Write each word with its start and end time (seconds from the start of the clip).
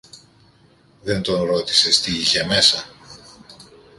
Δεν 1.01 1.21
τον 1.21 1.43
ρώτησες 1.45 2.01
τι 2.01 2.11
είχε 2.15 2.45
μέσα; 2.45 2.85